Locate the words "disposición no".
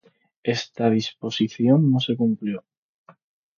0.89-1.99